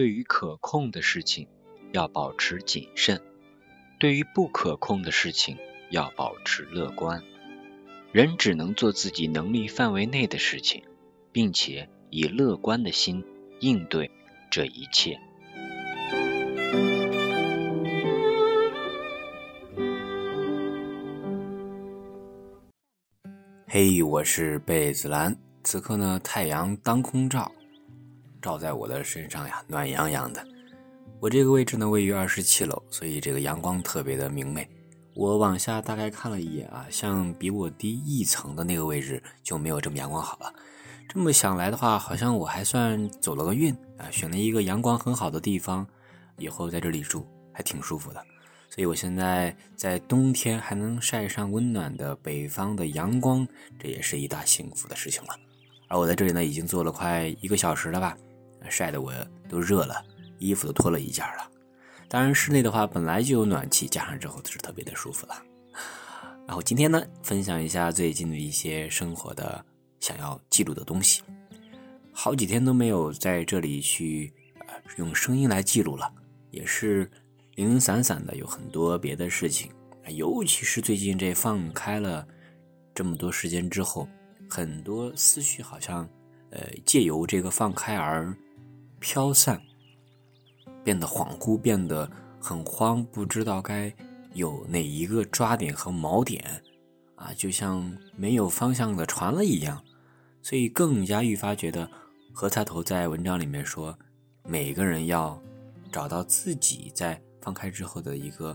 [0.00, 1.46] 对于可控的事情
[1.92, 3.20] 要保持谨慎，
[3.98, 5.58] 对于不可控的事情
[5.90, 7.22] 要保持乐观。
[8.10, 10.82] 人只能做自己能力范围内的事情，
[11.32, 13.22] 并且以乐观的心
[13.60, 14.10] 应对
[14.50, 15.20] 这一切。
[23.66, 25.36] 嘿，我是贝子兰。
[25.62, 27.52] 此刻呢，太阳当空照，
[28.40, 30.44] 照在我的身上呀，暖洋洋的。
[31.18, 34.66] 我这个位置呢，位于二十七楼，所以这个阳光特别的明媚。
[35.14, 40.52] 我往下大概看了一眼啊，像比我低一层的那个位置就没有这么阳光好了。
[41.08, 45.86] 这么想来的话，好像我还算走了个运啊，选了一个阳光很好的地方，
[46.38, 48.24] 以后在这里住还挺舒服的。
[48.70, 53.46] 所以，我现在在冬天还能晒上温暖的北方的阳光，
[53.80, 55.30] 这也是一大幸福的事情了。
[55.88, 58.16] 而我在这里呢，已经坐了快一个小时了吧，
[58.68, 59.12] 晒得我
[59.48, 60.04] 都热了，
[60.38, 61.48] 衣服都脱了一件了。
[62.08, 65.42] 当然，室内的话本来就有暖气，加上之后是特别的舒服了。
[66.46, 69.64] 然后今天呢，分享一下最近的一些生活的
[70.00, 71.22] 想要记录的东西。
[72.12, 74.32] 好几天都没有在这里去
[74.96, 76.12] 用声音来记录了，
[76.50, 77.10] 也是。
[77.56, 79.70] 零零散散的有很多别的事情，
[80.14, 82.26] 尤其是最近这放开了
[82.94, 84.08] 这么多时间之后，
[84.48, 86.08] 很多思绪好像
[86.50, 88.34] 呃借由这个放开而
[89.00, 89.60] 飘散，
[90.84, 93.92] 变得恍惚，变得很慌，不知道该
[94.34, 96.62] 有哪一个抓点和锚点
[97.16, 99.82] 啊，就像没有方向的船了一样，
[100.42, 101.90] 所以更加愈发觉得
[102.32, 103.98] 何菜头在文章里面说，
[104.44, 105.42] 每个人要
[105.90, 107.20] 找到自己在。
[107.42, 108.48] 放开之后的一个，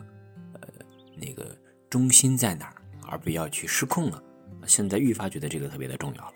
[0.53, 0.69] 呃，
[1.17, 1.57] 那个
[1.89, 2.75] 中心在哪儿，
[3.07, 4.23] 而不要去失控了。
[4.67, 6.34] 现在愈发觉得这个特别的重要了。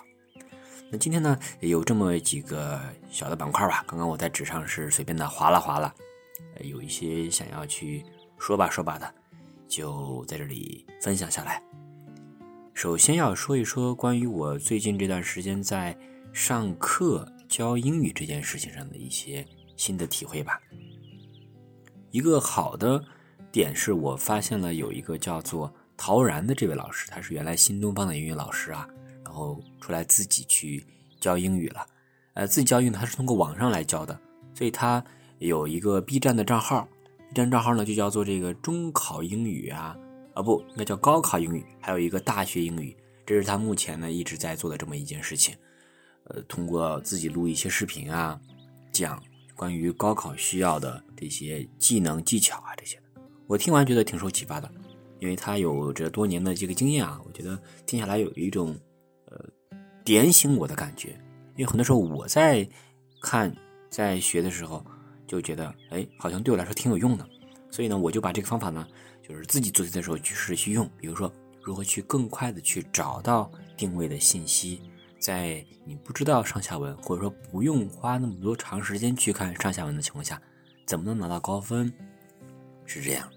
[0.91, 3.83] 那今天呢，有这么几个小的板块吧。
[3.87, 5.93] 刚刚我在纸上是随便的划拉划拉，
[6.61, 8.03] 有一些想要去
[8.39, 9.13] 说吧说吧的，
[9.67, 11.61] 就在这里分享下来。
[12.73, 15.95] 首先要说一说关于我最近这段时间在
[16.33, 19.45] 上课教英语这件事情上的一些
[19.75, 20.59] 新的体会吧。
[22.09, 23.03] 一个好的
[23.51, 28.87] 点是我发现了有一个叫做陶然的这位老师，他是原来新东方的英语老师啊，
[29.39, 30.85] 后出来自己去
[31.19, 31.85] 教英语了，
[32.33, 34.19] 呃，自己教英语他是通过网上来教的，
[34.53, 35.03] 所以他
[35.37, 36.87] 有一个 B 站的账号
[37.29, 39.97] ，B 站账号呢就叫做这个中考英语啊，
[40.33, 42.95] 啊不，应该叫高考英语，还有一个大学英语，
[43.25, 45.55] 这是他目前呢一直在做的这么一件事情，
[46.25, 48.39] 呃，通过自己录一些视频啊，
[48.91, 49.21] 讲。
[49.55, 54.71] 关于高考需要的这些技能技巧啊，这些的，我听完觉得挺受启发的，
[55.19, 58.73] 因为他有着多年的这个经验啊，我觉得听下来有一种
[60.03, 61.09] 点醒我的感觉。
[61.55, 62.67] 因为很多时候我在
[63.21, 63.53] 看
[63.89, 64.85] 在学的时候
[65.27, 67.27] 就觉得，哎，好像对我来说挺有用的，
[67.69, 68.87] 所以呢，我就把这个方法呢，
[69.21, 74.81] 就是自己做题的时候去试去用，比如说如何去更快的去找到定位的信息。
[75.19, 80.41] 在你不知道上下文，或者说不用花那么多长时间去看上下文的情况下，
[80.85, 81.91] 怎么能拿到高分？
[82.85, 83.29] 是这样。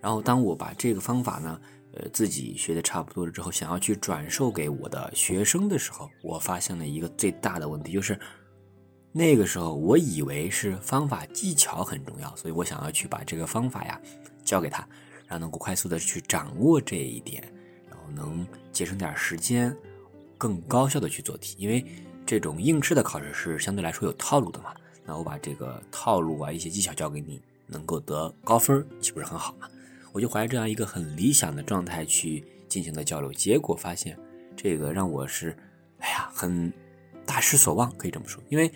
[0.00, 1.60] 然后，当我把这个方法呢，
[1.92, 8.18] 呃，自己学的差不多了之后，想要去转授给我的学生的时候，我发现了一个最大的问题，就是
[9.12, 14.00] 那个时候我以为是方法技巧很重要，所以我想要去把这个方法呀
[14.44, 14.86] 教给他，
[15.26, 17.42] 让能够快速的去掌握这一点，
[17.88, 19.76] 然后能节省点时间。
[20.38, 21.84] 更高效的去做题，因为
[22.24, 24.72] 这种应试的考试是相对来说有套路的嘛。
[25.04, 29.68] 那我把这个套路啊，一些技巧教给你，能够得高分，岂不是很好嘛？
[30.12, 34.18] 我就怀着这样一个很理想的状态去进行的交流，结果发现
[34.56, 35.56] 这个让我是，
[35.98, 36.72] 哎呀，很
[37.24, 38.42] 大失所望，可以这么说。
[38.48, 38.70] 因为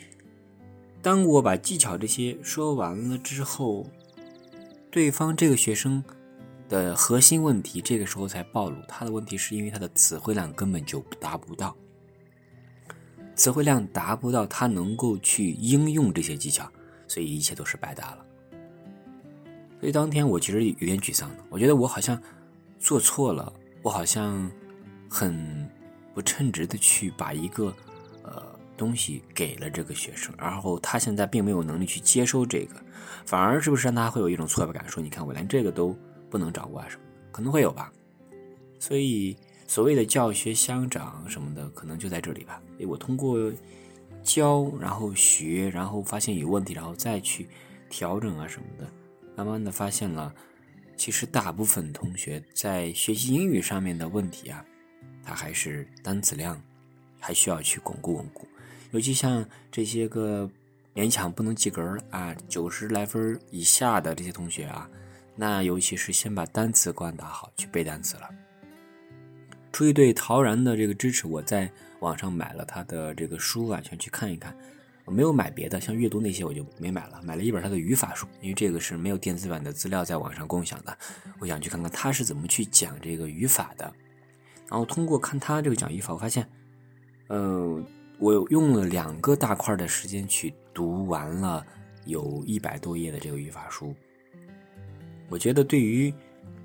[1.02, 3.86] 当我把技巧这些说完了之后，
[4.90, 6.02] 对方这个学生。
[6.66, 8.76] 的核心问题，这个时候才暴露。
[8.88, 11.76] 他的问题是因为他的词汇量根本就达不到，
[13.36, 16.66] 词汇量达不到，他能够去应用这些技巧，
[17.06, 18.26] 所以一切都是白搭了。
[19.84, 22.18] 所以当天我其实有点沮丧的，我觉得我好像
[22.78, 23.52] 做错了，
[23.82, 24.50] 我好像
[25.10, 25.70] 很
[26.14, 27.66] 不称职的去把一个
[28.22, 28.42] 呃
[28.78, 32.76] 东西给了这个学生，然后他现在并没有能力去接收这个，
[33.26, 35.94] 反而是不是让他会有一种挫败感，说你看我连这个都。
[36.30, 37.92] 不能掌握啊什么的，可能会有吧。
[38.80, 39.36] 所以
[39.68, 42.60] 所谓的教学相长什么的，可能就在这里吧。
[42.88, 43.52] 我通过
[44.22, 47.46] 教，然后学，然后发现有问题，然后再去
[47.88, 48.90] 调整啊什么的，
[49.36, 50.34] 慢慢的发现了，
[50.96, 54.64] 其实大部分同学在学习英语上面的问题啊，
[55.24, 56.60] 他还是单词量
[57.18, 58.46] 还需要去巩固巩固。
[58.92, 60.48] 尤其像这些个
[60.94, 64.88] 勉强不能及格啊，九十来分以下的这些同学啊，
[65.34, 68.30] 那尤其是先把单词关打好，去背单词了。
[69.72, 74.56] 出于对陶然的这个支持，我在网上买了他的这个书啊，想去看一看。
[75.04, 80.96] 我没有买别的，像阅读那些我就没买了，买了一本他的语法书，因为这个是没有电子版的资料在网上共享的，
[81.38, 83.92] 我想去看看他是怎么去讲这个语法的。
[84.70, 86.48] 然后通过看他这个讲语法，我发现，
[87.28, 87.84] 嗯，
[88.18, 91.64] 我用了两个大块的时间去读完了
[92.06, 93.94] 有一百多页的这个语法书。
[95.28, 96.12] 我觉得对于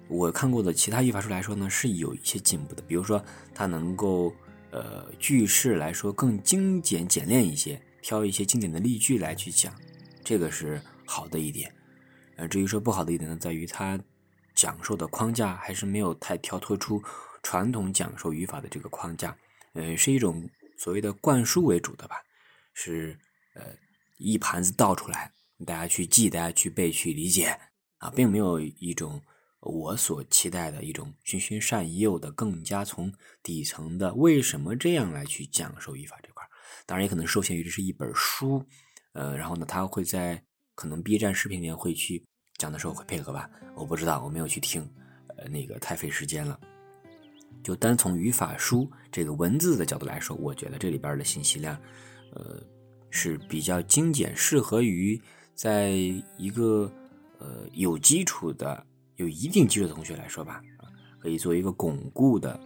[0.08, 3.22] 我看过的其他语法书来说呢，是有一些进步的，比如说
[3.54, 4.34] 它能够
[4.72, 7.78] 呃句式来说更精简简练一些。
[8.02, 9.74] 挑一些经典的例句来去讲，
[10.24, 11.74] 这个是好的一点。
[12.38, 14.00] 呃，至于说不好的一点呢，在于它
[14.56, 17.02] 讲授的框架还是没有太跳脱出
[17.44, 19.38] 传统讲授语法的这个框架。
[19.74, 22.16] 呃，是一种所谓的灌输为主的吧，
[22.74, 23.20] 是
[23.56, 23.64] 呃
[24.18, 25.32] 一盘子倒出来，
[25.66, 27.60] 大家去记，大家去背，去理解
[27.98, 29.22] 啊，并没有一种
[29.60, 33.14] 我所期待的一种循循善诱的，更加从
[33.44, 36.39] 底层的为什么这样来去讲授语法这块。
[36.90, 38.66] 当然也可能受限于这是一本书，
[39.14, 40.42] 呃，然后呢，他会在
[40.74, 42.26] 可能 B 站视频里面会去
[42.58, 44.82] 讲的时候会配合吧，我不知道，我没有去听，
[45.38, 46.60] 呃，那个太费时间了。
[47.62, 51.80] 就单从语法书这个文字的角度来说，我觉得这里边的信息量，
[52.34, 52.60] 呃，
[53.12, 55.22] 是比较精简，适合于
[55.54, 55.92] 在
[56.40, 56.92] 一个
[57.38, 58.84] 呃有基础的、
[59.18, 60.60] 有一定基础的同学来说吧，
[61.20, 62.60] 可以做一个巩固的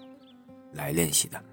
[0.72, 1.44] 来练习的。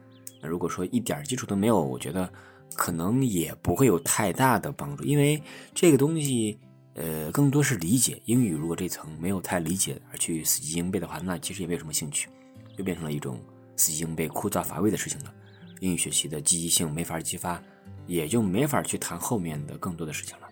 [0.40, 2.32] 那如果说一点基础都没有，我觉得。
[2.74, 5.42] 可能也不会有太大的帮助，因为
[5.74, 6.58] 这个东西，
[6.94, 8.20] 呃，更多是理解。
[8.24, 12.28] 英语如果这层没有太理解而去死记硬背的话，那其实也没有什么兴趣，
[12.76, 13.40] 就变成了一种
[13.76, 15.32] 死记硬背、枯燥乏味的事情了。
[15.80, 17.62] 英语学习的积极性没法激发，
[18.06, 20.48] 也就没法去谈后面的更多的事情了。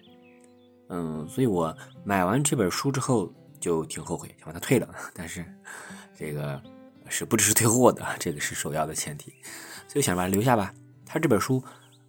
[0.89, 1.75] 嗯，所以我
[2.05, 5.45] 买完这本书之后就挺后悔，想把它退了，但是
[6.19, 6.61] 这个
[7.09, 9.33] 是不支持退货的，这个是首要的前提，
[9.87, 10.75] 所以想把它留下吧。
[11.07, 11.63] 它这本书。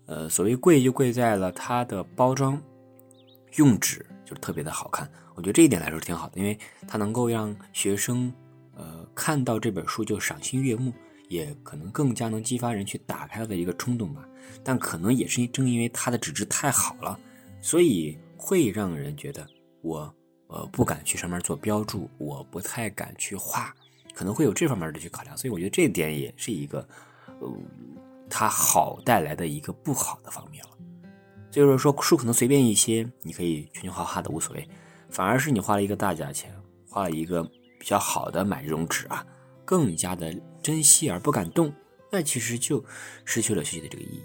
[0.10, 2.60] 呃，所谓贵就贵在了它的包装
[3.58, 6.58] 用纸就特别的好看，我觉得这一点来说挺好的，因为
[6.88, 8.34] 它能够让学生
[8.76, 10.92] 呃看到这本书就赏心悦目，
[11.28, 14.28] 也可能更加能激发人去打开它的一个冲动吧。
[14.64, 17.20] 但可能也是正因为它的纸质太好了，
[17.62, 19.48] 所以会让人觉得
[19.84, 20.12] 我
[20.48, 23.72] 呃不敢去上面做标注，我不太敢去画，
[24.16, 25.38] 可能会有这方面的去考量。
[25.38, 26.80] 所以我觉得这一点也是一个
[27.40, 27.48] 呃。
[28.30, 30.70] 它好带来的一个不好的方面了，
[31.50, 34.70] 就是说书可能随便一些，你可以全全画画的无所谓，
[35.10, 36.56] 反而是你花了一个大价钱，
[36.88, 37.44] 花了一个
[37.80, 39.26] 比较好的买这种纸啊，
[39.66, 41.74] 更加的珍惜而不敢动，
[42.12, 42.84] 那其实就
[43.26, 44.24] 失去了学习的这个意义。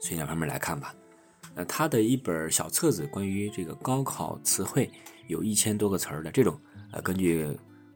[0.00, 0.94] 所以两方面来看吧，
[1.54, 4.90] 那他的一本小册子，关于这个高考词汇，
[5.28, 6.60] 有一千多个词儿的这种，
[6.92, 7.48] 呃，根据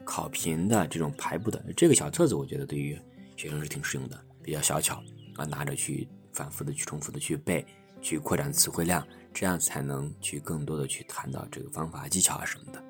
[0.05, 2.99] 考评的这种排布的这个小册子，我觉得对于
[3.37, 4.19] 学生是挺适用的。
[4.51, 4.97] 比较小巧
[5.37, 7.65] 啊，拿着去反复的去重复的去背，
[8.03, 12.85] 去扩展词汇量，这样才能去更多的去谈到这个方法技巧啊什么的。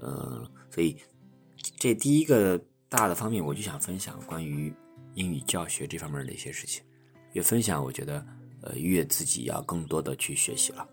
[0.00, 0.96] 呃，所以
[1.78, 4.74] 这第一个大的方面，我就想分享关于
[5.14, 6.82] 英语教学这方面的一些事情。
[7.34, 8.26] 越分享，我觉得
[8.62, 10.84] 呃越自己要更多的去学习了。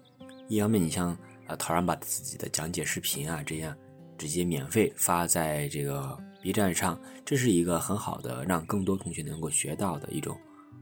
[0.48, 1.10] 一方面，你像
[1.48, 3.76] 啊，陶然把自己的讲解视频啊这样
[4.16, 6.16] 直接免费发在这个。
[6.42, 10.38] B 站上，这是一个很好的让更多同学能够学到的一种，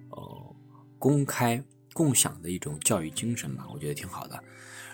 [0.09, 0.55] 呃，
[0.99, 4.43] 公开共享的一种教育精神吧，我觉得挺好的。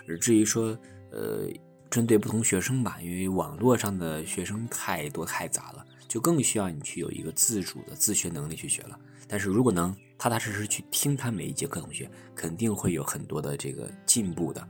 [0.08, 0.78] 而至于说，
[1.12, 1.50] 呃，
[1.90, 8.98] 针对不同学生吧，因为网络上的学生太多太杂了，就更需要你去有一个自主的自学能力去学了。
[9.28, 14.66] 但是如果能踏踏实实去听他每一节课，同学肯定会有很多的这个进步的。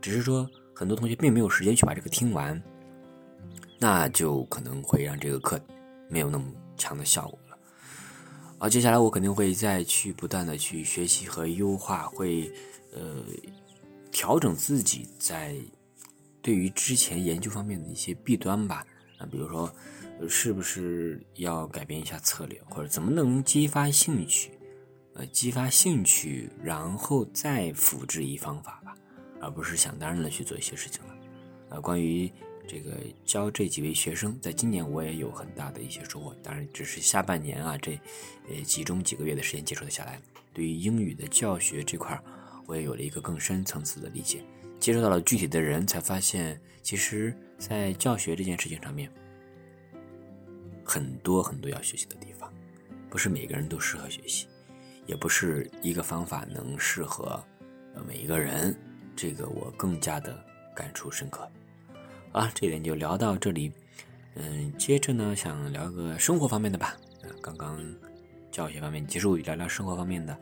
[0.00, 2.62] 只是说，很多同学并没有时间去把这个听完。
[3.78, 5.60] 那就可能会让这个课
[6.08, 6.44] 没有那么
[6.76, 7.58] 强的效果了。
[8.58, 12.50] 好，接下来我肯定会再去不断的去学习和优化，会
[12.94, 13.22] 呃
[14.10, 15.54] 调整自己在
[16.40, 18.82] 对于之前研究方面的一些弊端吧。
[19.18, 19.70] 啊，比如说
[20.26, 24.52] 是不是要改变一下策略，或者怎么能激发兴趣？
[25.14, 28.94] 呃，激发兴趣，然后再复制一方法吧，
[29.40, 31.14] 而不是想当然的去做一些事情了。
[31.68, 32.32] 啊，关于。
[32.66, 32.92] 这个
[33.24, 36.34] 教这几位学生，在今年我也有很大的一些收获。
[36.42, 37.92] 当然，只是下半年啊，这
[38.48, 40.20] 呃集中几个月的时间接触的下来，
[40.52, 42.20] 对于英语的教学这块
[42.66, 44.42] 我也有了一个更深层次的理解。
[44.78, 49.10] 接触到了具体的人，才发现，其实，在教学这件事情上面，
[50.84, 52.52] 很多很多要学习的地方，
[53.08, 54.46] 不是每个人都适合学习，
[55.06, 57.42] 也不是一个方法能适合
[58.06, 58.76] 每一个人，
[59.16, 60.44] 这个我更加的
[60.74, 61.50] 感触深刻。
[62.36, 63.72] 啊，这点就聊到这里。
[64.34, 66.94] 嗯，接着呢，想聊个生活方面的吧。
[67.22, 67.82] 啊刚刚
[68.52, 70.36] 教学方面结束，聊聊生活方面的。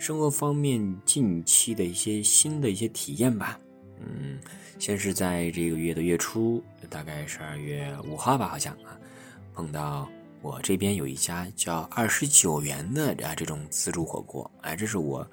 [0.00, 3.56] 生活方面近期的一些新的一些体验吧。
[4.00, 4.36] 嗯，
[4.80, 6.60] 先是在这个月的月初，
[6.90, 8.98] 大概十二月五号吧，好像啊，
[9.54, 10.10] 碰到
[10.40, 14.50] 我这边有一家叫二十九元的啊这种自助火锅。
[14.62, 15.24] 哎，这是我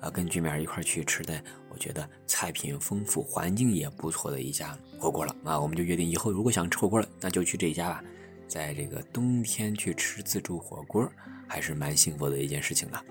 [0.00, 5.58] 啊跟居民一块去吃的，我觉得菜品丰富，环境也不错的一家火锅了啊。
[5.58, 8.02] 我们就约定以后如果想吃火锅了，那就去这家吧。
[8.48, 11.10] 在这个冬天去吃自助火锅，
[11.48, 13.04] 还是蛮幸福的一件事情的。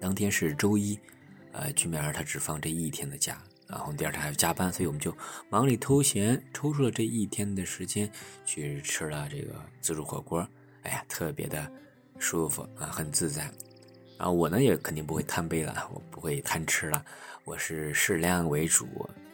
[0.00, 0.98] 当天是周一，
[1.52, 5.16] 呃，居民儿他只放这一天的假，然后第二天还要加班，所以我们就
[5.48, 8.10] 忙里偷闲，抽出了这一天的时间
[8.44, 10.46] 去吃了这个自助火锅。
[10.82, 11.70] 哎呀，特别的
[12.18, 13.48] 舒服啊，很自在。
[14.18, 17.04] 然后我呢也肯定不会贪杯了，我不会贪吃了，
[17.44, 18.86] 我是适量为主，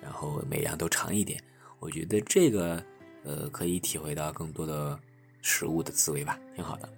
[0.03, 1.43] 然后每样都尝一点。
[1.79, 2.83] 我觉得这个
[3.25, 4.99] 呃可以体会到更多的
[5.43, 6.89] 食物的滋味吧，挺好的。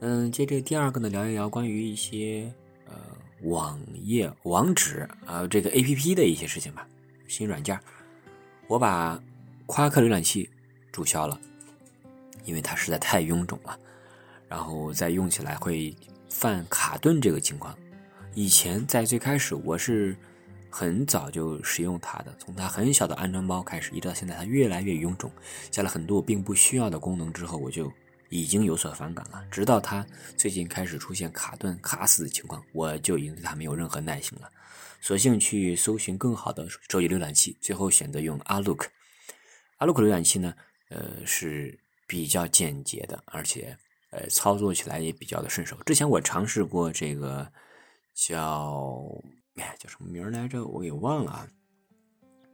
[0.00, 2.52] 嗯，接着第二个呢，聊一聊关于一些
[2.86, 2.94] 呃。
[3.42, 6.88] 网页网址啊，这个 A P P 的一些事情吧。
[7.28, 7.78] 新软件，
[8.68, 9.22] 我把
[9.66, 10.48] 夸克浏览器
[10.90, 11.38] 注销了，
[12.46, 13.78] 因为它实在太臃肿了，
[14.54, 15.92] 然后再用起来会
[16.28, 17.76] 犯卡顿这个情况。
[18.34, 20.16] 以前在最开始，我是
[20.70, 25.28] 很早就使用它的，从它很小的安装包开始，一直到现在，它越来越臃肿，
[25.72, 27.92] 加了很多我并不需要的功能之后，我就。
[28.30, 30.04] 已经有所反感了，直到它
[30.36, 34.50] 最近开始出现卡顿、卡死的情况，我就已经对它没有任何耐心了，
[35.00, 38.86] 索性去搜寻更好的手机浏览器，最后选择用阿 Look。
[39.76, 40.52] 阿 Look 浏览器呢，
[40.88, 43.76] 呃是比较简洁的，而且
[44.14, 45.76] 呃操作起来也比较的顺手。
[45.84, 47.46] 之前我尝试过这个
[48.14, 49.04] 叫
[49.56, 51.48] 哎叫什么名来着，我给忘了啊。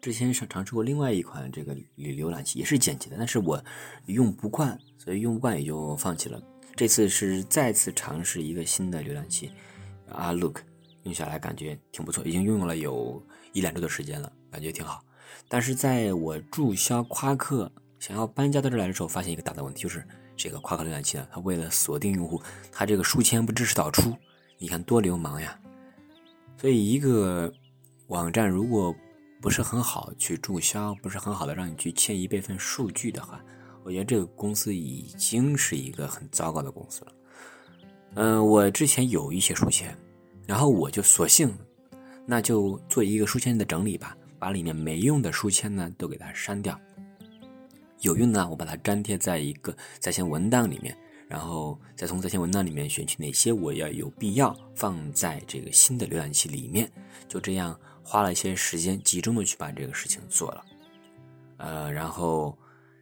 [0.01, 3.63] 之前是尝试过另外一款这个浏浏览器，也是简洁的，但是我
[4.07, 6.43] 用不惯，所以用不惯也就放弃了。
[6.75, 9.51] 这次是再次尝试一个新的浏览器，
[10.09, 10.63] 啊，Look，
[11.03, 15.05] 用下来感觉挺不错，已经用了有一两周的时间了，感觉挺好。
[15.49, 20.03] 但是在我注销夸克，想要搬家到这来的时候，发现一个大的问题，就是
[20.43, 22.41] 这个夸克浏览器呢，它为了锁定用户，
[22.73, 24.17] 它这个书签不支持导出，
[24.57, 25.61] 你看多流氓呀！
[26.57, 27.53] 所以一个
[28.07, 28.97] 网站如果
[29.43, 33.39] 不是很好去注销，不是很好的让你去迁移备份数据的话，
[33.85, 37.13] 我觉得这个公司已经是一个很糟糕的公司了。
[38.15, 39.95] 嗯，我之前有一些书签，
[40.47, 41.55] 然后我就索性，
[42.25, 46.81] 那就做一个书签的整理吧，把里面没用的书签呢都给它删掉，
[48.01, 50.97] 有用的我把它粘贴在一个在线文档里面，
[51.29, 56.91] 然后再从在线文档里面选取哪些我要有必要放在这个新的浏览器里面，
[57.29, 57.79] 就这样。
[58.03, 60.65] 花了一些时间，集中的去把这个事情做了，
[61.59, 62.59] 呃，然后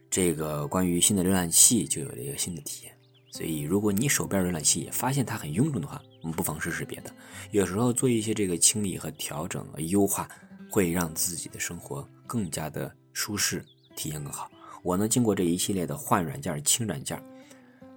[0.07, 2.93] 这个关于新的浏览器就有了一个新的体验。
[3.31, 7.11] 所以，如果你手边浏览器也发现它很臃肿的话，我们不妨试试别的。
[7.49, 10.29] 有时候做一些这个清理和调整和、优化，
[10.69, 13.65] 会让自己的生活更加的舒适，
[13.95, 14.51] 体验更好。
[14.83, 17.21] 我呢，经过这一系列的换软件、清软件，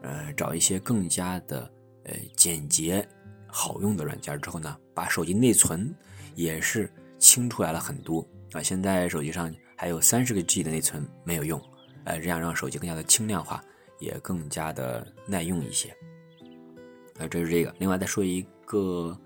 [0.02, 1.70] 呃，找一些更加的
[2.04, 3.06] 呃简洁、
[3.46, 5.94] 好用的软件之后呢，把手机内存
[6.34, 6.90] 也是。
[7.22, 8.60] 清出来了很多啊！
[8.60, 11.62] 现在手机上还有三十个 G 的内存没有用，
[12.02, 13.62] 呃，这样让手机更加的轻量化，
[14.00, 15.90] 也更加的耐用一些。
[17.20, 17.72] 啊，这是这个。
[17.78, 19.16] 另外再说一个，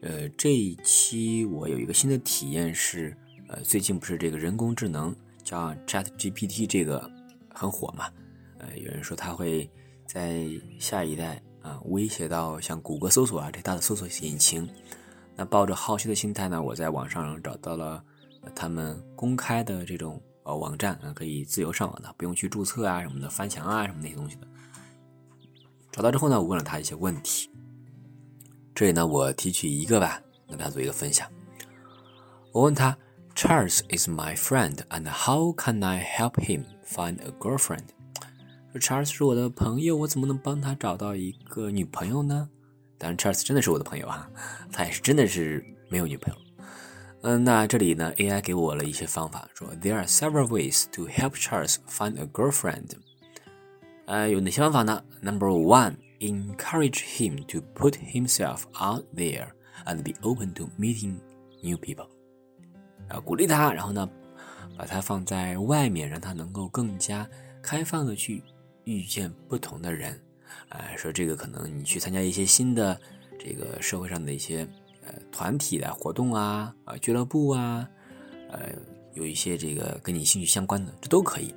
[0.00, 3.16] 呃，这一期我有一个新的体验是，
[3.48, 5.12] 呃，最近不是这个人工智能
[5.50, 7.10] 叫 Chat GPT 这个
[7.52, 8.08] 很火嘛？
[8.58, 9.68] 呃，有人说它会
[10.06, 10.46] 在
[10.78, 14.68] 下一代啊威胁到像谷歌搜索啊这大的搜索引擎。
[15.34, 18.00] 那抱着好奇的心态呢，我在网上找到了
[18.54, 24.46] 他们公开的这种呃网站啊，可以自由上网的，不用去注册啊什么的，翻墙啊什么那些东西的。
[25.90, 27.50] 找到之后呢，我问了他一些问题。
[28.72, 31.28] 这里呢，我提取一个吧，跟大家做一个分享。
[32.52, 32.96] 我问他
[33.35, 37.85] ：“Charles is my friend, and how can I help him find a girlfriend？”
[38.71, 42.49] 说 Charles 是我的朋友，我怎么能帮他找到一个女朋友呢？
[42.97, 44.29] 当然，Charles 真的是我的朋友哈，
[44.71, 46.39] 他也是真的是没有女朋友。
[47.21, 52.91] 嗯，那这里呢，AI 给我了一些方法，说 There are several ways to help Charles find a girlfriend。
[54.05, 55.03] 呃，有哪些方法呢？
[55.21, 59.49] Number one, encourage him to put himself out there
[59.85, 61.19] and be open to meeting
[61.63, 62.07] new people。
[63.10, 64.08] 啊，鼓励他，然后呢，
[64.78, 67.28] 把他放在外面，让他能够更加
[67.60, 68.42] 开放的去
[68.84, 70.18] 遇见不同的人。
[70.68, 72.98] 啊，说这个可能你去参加一些新的
[73.38, 74.66] 这个社会上的一些
[75.04, 77.88] 呃呃团体的活动啊，啊俱乐部啊，
[78.50, 78.70] 呃
[79.14, 81.54] 有一些这个跟你兴趣相关的，这都可以，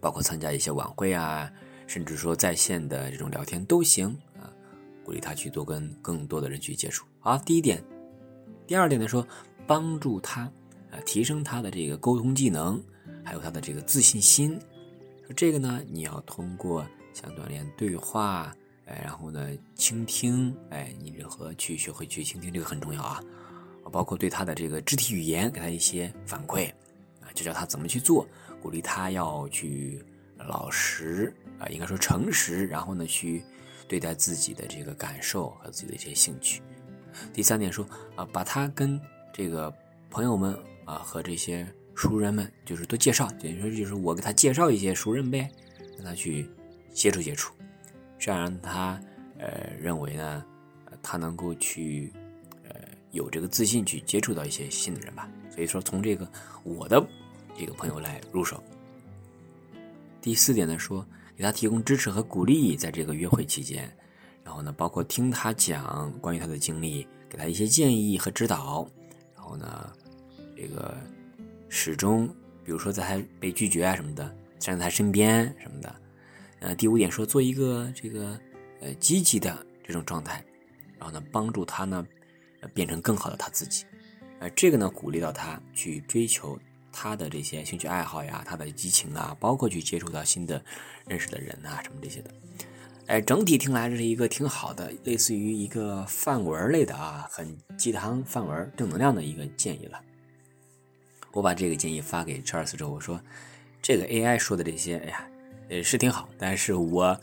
[0.00, 1.50] 包括参加一些晚会啊，
[1.86, 4.50] 甚至说在线的这种聊天都行啊，
[5.04, 7.04] 鼓励他去多跟更多的人去接触。
[7.18, 7.82] 好，第一点，
[8.66, 9.26] 第二点呢说
[9.66, 10.42] 帮助他。
[10.90, 12.80] 啊提升他的这个沟通技能，
[13.24, 14.58] 还有他的这个自信心。
[15.26, 18.54] 说这个呢，你要通过像锻炼对话，
[18.86, 23.20] 哎，然后呢，倾听，哎，你如何去学会去倾听，这个很重要啊。
[23.92, 26.70] 包括对他的这个肢体语言给他一些反馈，
[27.20, 28.26] 啊，就教他怎么去做，
[28.62, 30.02] 鼓励他要去
[30.38, 33.42] 老实啊，应该说诚实，然后呢，去
[33.88, 36.62] 对待自己的这个感受和自己的一些兴趣。
[37.32, 39.00] 第三点说啊，把他跟
[39.36, 39.72] 这个
[40.08, 40.56] 朋友们。
[40.86, 41.66] 啊，和这些
[41.96, 45.50] 熟人们就是多介绍，等于说就是我给他介绍一些熟人呗，
[45.96, 46.48] 让他去
[46.92, 47.52] 接触接触，
[48.16, 49.00] 这样让他
[49.36, 50.44] 呃认为呢，
[51.02, 52.12] 他能够去
[52.62, 52.76] 呃
[53.10, 55.28] 有这个自信去接触到一些新的人吧。
[55.50, 56.30] 所以说从这个
[56.62, 57.04] 我的
[57.58, 58.62] 这个朋友来入手。
[60.20, 61.04] 第四点呢，说
[61.36, 63.92] 给他提供支持和鼓励，在这个约会期间，
[64.44, 68.88] 然后呢，包括听他讲关于他的经历，给他一些建议和指导，
[69.46, 69.92] 然后呢。
[70.58, 70.96] 这个
[71.68, 72.26] 始终，
[72.64, 75.94] 比如说在他被拒绝啊什么的，站在他身边什么的。
[76.60, 78.40] 呃，第五点说做一个这个
[78.80, 80.42] 呃积极的这种状态，
[80.98, 82.06] 然后呢帮助他呢
[82.72, 83.84] 变成更好的他自己。
[84.40, 86.58] 呃，这个呢鼓励到他去追求
[86.90, 90.64] 他的这些兴趣爱好呀，他的激情啊，包括去接触到新的
[91.06, 92.30] 认识的人啊什么这些的。
[93.06, 100.00] 哎，整体听来这是一个挺好的，类似于一个范文类的啊，很鸡汤范文正能量的一个建议了。
[101.32, 103.20] 我把这个建议发给 Charles 之后，我说
[103.80, 105.28] ：“这个 AI 说的这些，哎呀，
[105.68, 106.28] 呃，是挺好。
[106.36, 107.16] 但是我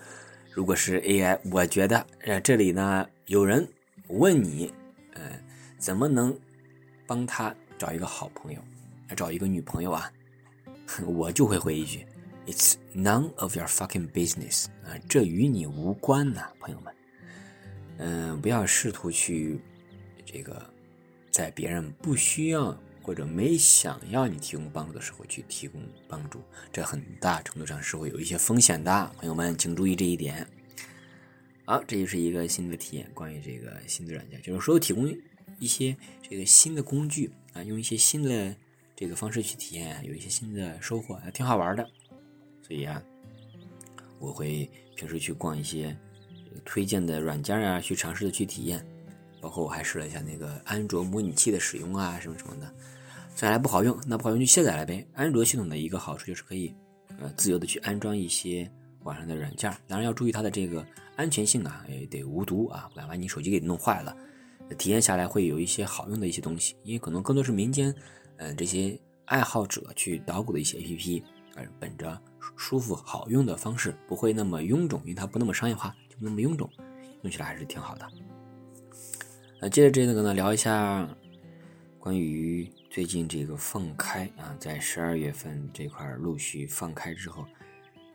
[0.53, 3.67] 如果是 AI，我觉得，呃，这里呢有人
[4.07, 4.73] 问你，
[5.15, 5.21] 呃，
[5.77, 6.33] 怎么能
[7.05, 8.61] 帮他找一个好朋友，
[9.17, 10.09] 找一个女朋友啊？
[11.05, 12.05] 我就会回一句
[12.45, 16.93] ：It's none of your fucking business 啊，这与你无关呐，朋友们。
[17.97, 19.59] 嗯，不要试图去
[20.25, 20.69] 这个
[21.31, 30.47] 在别人不需要。”或者没想要你提供帮助的时候去提供帮助，这很大程度上是会有一些风险的，朋友们请注意这一点。
[31.65, 35.13] 好，这就是一个新的体验，关于这个新的软件，就是说提供
[35.59, 38.55] 一些这个新的工具啊，用一些新的
[38.95, 41.85] 这个方式去体验，有一些新的收获，还挺好玩的。
[42.63, 42.99] 所以啊，
[44.17, 45.95] 我会平时去逛一些
[46.65, 48.83] 推荐的软件啊，去尝试的去体验。
[49.41, 52.73] 包括我还试了一下那个安卓模拟器的使用啊，什么什么的，
[53.35, 55.05] 下来不好用，那不好用就卸载了呗。
[55.13, 56.73] 安卓系统的一个好处就是可以，
[57.19, 58.71] 呃，自由的去安装一些
[59.01, 64.15] 网上的软件，当然要注意它的这个安全性啊，也得无毒啊，不然把你手机给弄坏了。
[64.77, 67.93] 体验下来会有一些好用的一些东西，因为可能更多是民间，
[68.37, 71.21] 呃，这些爱好者去捣鼓的一些 APP，
[71.55, 72.19] 而本着
[72.55, 76.69] 舒服好用的方式，不会那么臃肿，因为它不那么商业化，就那么臃肿，
[77.21, 78.07] 用起来还是挺好的。
[79.59, 81.07] 那接着这个呢，聊一下
[81.99, 87.45] 关于最近这个放开啊，在十二月份这块陆续放开之后，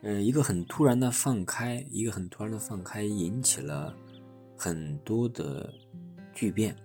[0.02, 3.94] 呃，一个很突然的放开，一个很突然的放开，引起了
[4.56, 5.72] 很多的
[6.34, 6.76] 巨变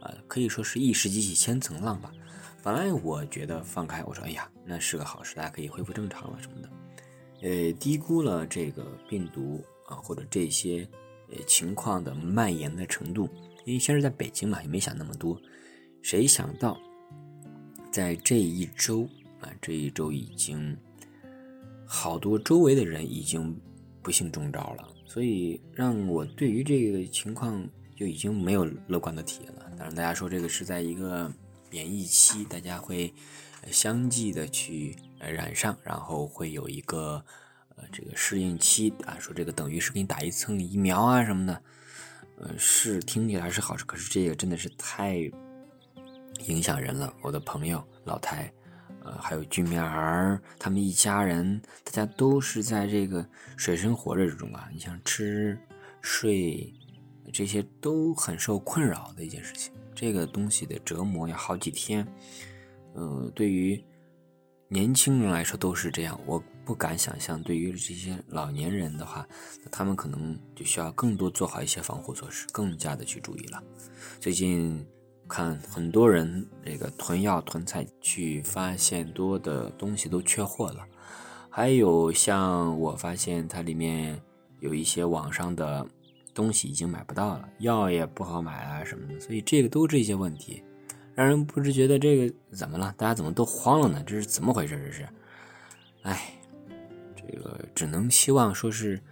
[0.00, 2.12] 啊，可以说是一石激起千层浪吧。
[2.62, 6.70] 本来我觉得放开，我说哎呀，那是个好事，大家可以恢复正常了什么的，
[7.40, 10.86] 呃，低估了这个病毒啊或者这些
[11.30, 13.28] 呃情况的蔓延的程度。
[13.64, 15.40] 因为先是在北京嘛，也没想那么多。
[16.00, 16.78] 谁想到，
[17.90, 19.08] 在这一周
[19.40, 20.76] 啊，这一周已经
[21.86, 23.58] 好多周围的人已经
[24.02, 29.70] 不幸中招了，所以让我对于这个情况就已经没有乐观的体验了。
[29.76, 31.30] 当然，大家说这个是在一个
[31.70, 33.12] 免疫期，大家会
[33.70, 37.24] 相继的去染上，然后会有一个
[37.76, 41.62] 呃这个适应期啊，说这个等于是给你打一层疫苗啊什么的。
[42.40, 45.16] 呃，是听起来是好事，可是这个真的是太
[46.46, 47.12] 影响人了。
[47.20, 48.52] 我的朋友老太，
[49.02, 54.68] 呃，还有居民儿，他们一家人，大家都是在这个水深火热之中啊。
[54.72, 55.58] 你像吃、
[56.00, 56.72] 睡，
[57.32, 59.72] 这些都很受困扰的一件事情。
[59.92, 62.06] 这个东西的折磨要好几天，
[62.98, 63.82] 呃，对于
[64.68, 66.20] 年轻人来说都是这样。
[66.26, 66.42] 我。
[66.68, 69.26] 不敢想象，对于这些老年人的话，
[69.64, 73.64] 那他们可能就需要更多做好一些防护措施，更加的去注意了。
[74.20, 74.86] 最近
[75.26, 80.84] 看很多人这个囤药囤菜，去发现多的东西都缺货了。
[81.48, 84.20] 还有像我发现它里面
[84.60, 85.86] 有一些网上的
[86.34, 90.62] 东西已经买不到了，药也不好买啊什么的，所以这个都是一些问题，
[91.18, 92.94] 让人不知觉得这个怎么了？
[92.96, 94.00] 大家怎么都慌了呢？
[94.06, 94.80] 这是怎么回事？
[94.86, 95.08] 这是，
[96.02, 96.32] 哎，
[97.16, 99.02] 这个只能希望说是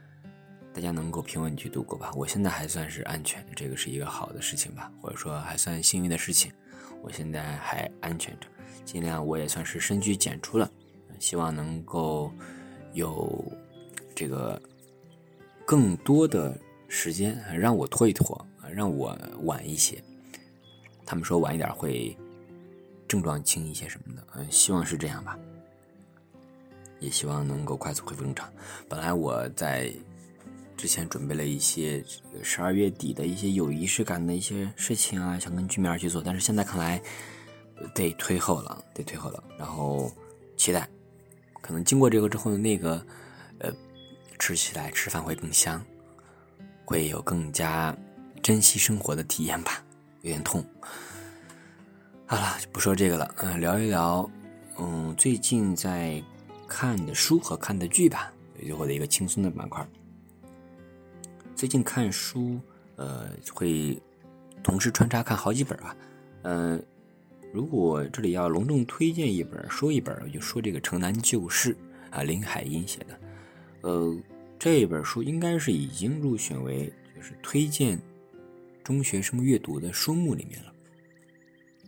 [0.72, 2.12] 大家能够平稳去度过吧。
[2.14, 6.52] 我现在还算是安全，这个是一个好的事情吧，或者说还算幸运的事情。
[7.02, 8.46] 我现在还安全着，
[8.84, 10.70] 尽量我也算是深居简出了，
[11.18, 12.32] 希望能够
[12.92, 13.52] 有
[14.14, 14.62] 这个
[15.64, 16.56] 更多的。
[16.88, 20.00] 时间让我拖一拖让我晚一些。
[21.06, 22.14] 他们说晚一点会
[23.08, 25.38] 症状轻一些什么的，嗯，希望是这样吧。
[26.98, 28.52] 也希望能够快速恢复正常。
[28.88, 29.92] 本来我在
[30.76, 32.04] 之前准备了一些
[32.42, 37.00] 十二月底的一些有仪式感的一些事情啊，想跟居民儿去做，但是现在看来
[37.94, 39.44] 得推后了，得推后了。
[39.58, 40.12] 然后
[40.56, 40.88] 期待，
[41.62, 43.06] 可能经过这个之后，那个
[43.60, 43.72] 呃，
[44.38, 45.80] 吃起来吃饭会更香。
[46.88, 47.92] 会有更加
[48.40, 49.84] 珍惜生活的体验吧，
[50.22, 50.64] 有点痛。
[52.26, 54.28] 好了，就不说这个了，嗯，聊一聊，
[54.78, 56.22] 嗯，最近在
[56.66, 59.86] 看的书和看的剧吧，最后的一个轻松的板块。
[61.54, 62.60] 最近看书，
[62.96, 64.00] 呃，会
[64.62, 65.96] 同时穿插看好几本啊，
[66.42, 66.84] 嗯，
[67.52, 71.74] 如果这里要隆重推荐一本，说一本，我就说这个《城南旧事》
[72.16, 73.20] 啊，林海音写的，
[73.82, 74.16] 呃。
[74.58, 78.00] 这本书应该是已经入选为就是推荐
[78.86, 80.72] 中学生阅读的书目里面了。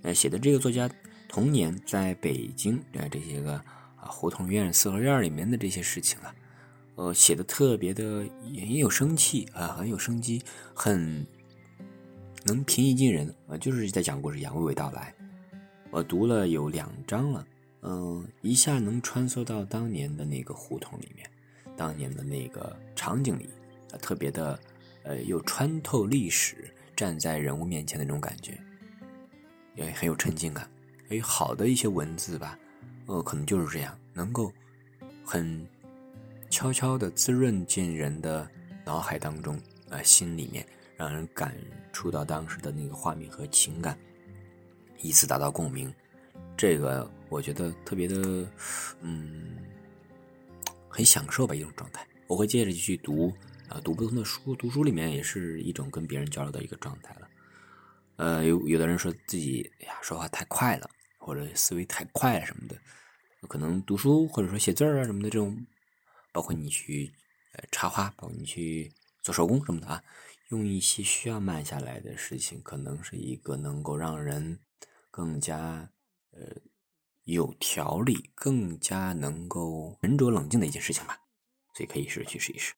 [0.03, 0.91] 呃，写的这个作家
[1.29, 6.35] 童年在北京啊这些个啊胡同院、四合院里面的这些事情啊，
[6.97, 10.43] 呃，写的特别的也有生气啊，很有生机，
[10.75, 11.25] 很
[12.45, 15.15] 能平易近人啊，就是在讲故事，娓娓道来。
[15.93, 17.47] 我读了有两章了，
[17.83, 21.31] 嗯，一下能穿梭到当年的那个胡同里面。
[21.77, 23.49] 当年的那个场景里，
[23.93, 24.59] 啊，特别的，
[25.05, 28.59] 呃，又穿透历史，站在人物面前的那种感觉，
[29.77, 30.69] 也很有沉浸感。
[31.11, 32.59] 有好的一些文字吧，
[33.07, 34.53] 呃，可能就是这样，能够
[35.25, 35.65] 很
[36.51, 38.51] 悄悄的滋润进人的
[38.85, 39.57] 脑海当中，
[39.89, 41.55] 啊，心里面，让人感
[41.93, 43.97] 触到当时的那个画面和情感，
[44.99, 45.95] 以此达到共鸣。
[46.57, 48.45] 这个我觉得特别的，
[49.03, 49.57] 嗯。
[50.91, 53.33] 很享受吧一种状态，我会接着继续读
[53.69, 57.29] 啊，读不同的书，读书里面也是一种跟别人交流的一个状态了。
[58.17, 62.77] 呃，有有的人说自己哎呀说话太快了，或者思维太快了什么的，
[63.49, 65.67] 可能读书或者说写字啊什么的这种，
[66.33, 67.13] 包括你去
[67.53, 70.03] 呃插花，包括你去做手工什么的啊，
[70.51, 74.59] 用一些需要慢下来的事情，可能是一个能够让人
[75.11, 75.91] 更加
[76.33, 76.57] 呃。
[77.25, 81.21] 有条理，更加能够沉着冷静的一件事情吧，
[81.75, 82.73] 所以可以试去试一试。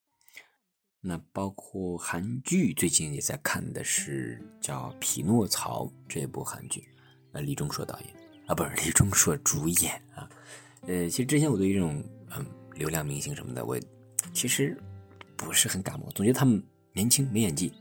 [1.00, 6.88] 那包括韩剧，最近也在看的是叫《匹诺曹》这部韩剧，
[7.32, 8.08] 呃，李钟硕导演
[8.46, 10.28] 啊，不是 李钟硕主演啊。
[10.82, 12.04] 呃，其实之前我对这种
[12.36, 13.78] 嗯流量明星什么的，我
[14.32, 14.76] 其实
[15.36, 17.72] 不是很感冒，总觉得他们年轻没演技。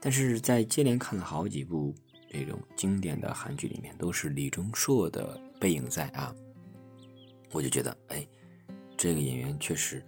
[0.00, 1.94] 但是在接连看了好几部。
[2.30, 6.30] 这种经典的韩剧里面都是李钟硕的背影在啊，
[7.52, 8.28] 我就觉得哎，
[8.98, 10.04] 这个演员确实，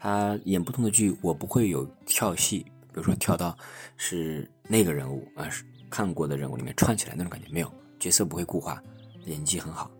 [0.00, 3.56] 他演不同的剧，我不会有跳戏，比如说跳到
[3.98, 8.82] 是那个人物啊，是看过的人物里面串起来那种感觉没有，角色不会固化，
[9.26, 9.90] 演技很好。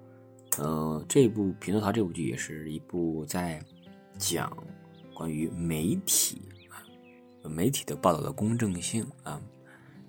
[0.56, 3.62] 呃，这部《匹诺曹》这部剧也是一部在
[4.18, 4.56] 讲
[5.12, 6.80] 关于媒体啊，
[7.46, 9.38] 媒体的报道的公正性啊。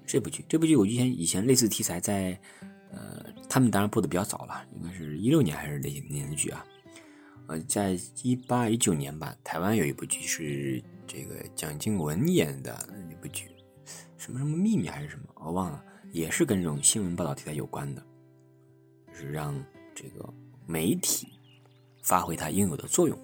[0.06, 2.39] 这部剧，这部剧我以前以前类似题材在，
[2.91, 6.65] 呃，他们当然播的比较早了，应该是一六年还是哪年的剧啊？
[7.51, 13.51] 呃，在一八一九年吧，台湾有一部剧是这个蒋经文演的那部剧，
[14.17, 15.83] 什么什么秘密还是什么，我忘了，
[16.13, 18.01] 也是跟这种新闻报道题材有关的，
[19.11, 19.61] 就是让
[19.93, 20.33] 这个
[20.65, 21.27] 媒体
[22.01, 23.17] 发挥它应有的作用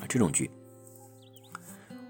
[0.00, 0.50] 啊，这种剧，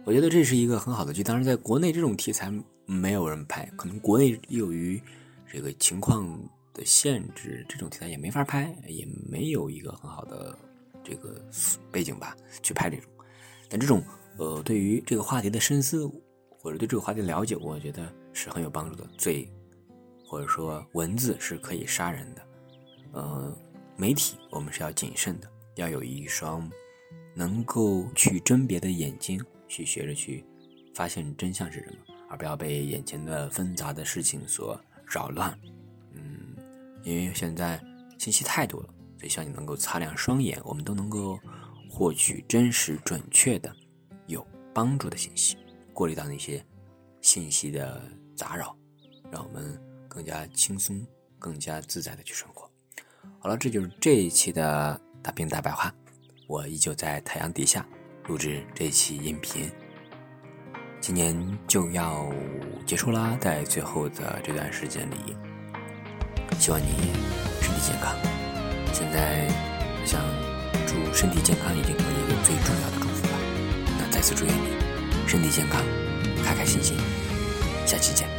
[0.04, 1.22] 我觉得这是一个很好的剧。
[1.22, 2.50] 当然，在国内这种题材。
[2.90, 4.98] 没有人拍，可能国内由于
[5.46, 6.26] 这个情况
[6.72, 10.58] 的限制，这种题材也没法拍，也没有一个很好的
[11.08, 11.40] 这个
[11.90, 13.10] 背景吧去拍这种。
[13.68, 14.04] 但这种
[14.36, 16.06] 呃，对于这个话题的深思
[16.60, 19.04] 或者对这个话题的了解，我觉得是很有帮助的。
[19.16, 19.50] 最
[20.26, 22.42] 或者说文字是可以杀人的，
[23.12, 23.56] 呃，
[23.96, 26.70] 媒体我们是要谨慎的，要有一双
[27.34, 30.44] 能够去甄别的眼睛，去学着去
[30.94, 31.96] 发现真相是什么。
[32.30, 35.58] 而不要被眼前的纷杂的事情所扰乱，
[36.12, 36.54] 嗯，
[37.02, 37.82] 因为现在
[38.18, 41.38] 信息太多了，所以希望你能够擦亮双眼，我们都能够
[41.90, 43.74] 获取真实、准确的、
[44.26, 45.56] 有帮助的信息，
[45.92, 46.64] 过滤到那些
[47.20, 48.00] 信息的
[48.36, 48.76] 杂扰，
[49.30, 49.78] 让我们
[50.08, 51.04] 更加轻松、
[51.38, 52.70] 更加自在的去生活。
[53.40, 55.92] 好了，这就是这一期的大兵大白话。
[56.46, 57.86] 我依旧在太阳底下
[58.26, 59.70] 录制这一期音频。
[61.00, 62.32] 今年就要
[62.86, 65.36] 结束啦，在最后的这段时间里，
[66.58, 66.86] 希望你
[67.60, 68.37] 身体健康。
[68.98, 69.46] 现在
[70.04, 70.20] 想
[70.84, 73.38] 祝身体健康已经成为一个最重要的祝福了。
[73.96, 74.70] 那再次祝愿你
[75.28, 75.80] 身体健康，
[76.44, 76.96] 开开心心。
[77.86, 78.37] 下期见。